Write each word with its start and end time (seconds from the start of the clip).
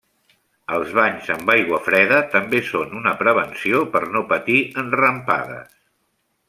Els 0.77 0.93
banys 0.99 1.27
amb 1.33 1.51
aigua 1.55 1.79
freda, 1.89 2.21
també 2.31 2.63
són 2.71 2.97
una 3.03 3.15
prevenció 3.21 3.83
per 3.97 4.05
no 4.17 4.27
patir 4.35 4.61
enrampades. 4.85 5.83